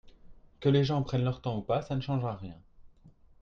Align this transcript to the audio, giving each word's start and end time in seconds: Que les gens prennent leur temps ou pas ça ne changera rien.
Que 0.61 0.67
les 0.67 0.83
gens 0.83 1.03
prennent 1.03 1.23
leur 1.23 1.43
temps 1.43 1.59
ou 1.59 1.61
pas 1.61 1.83
ça 1.83 1.95
ne 1.95 2.01
changera 2.01 2.33
rien. 2.35 2.59